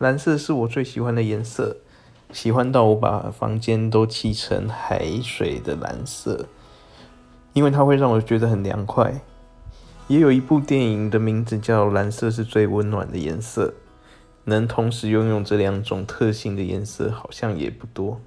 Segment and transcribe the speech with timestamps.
[0.00, 1.76] 蓝色是我最喜欢的颜色。
[2.32, 6.46] 喜欢到我把房间都砌成海水的蓝色。
[7.52, 9.20] 因为它会让我觉得很凉快。
[10.08, 13.74] 也有一部电影的名字叫蓝色是最温暖的颜色。
[14.44, 18.18] 能同时拥有这两种特性的颜色好像也不多。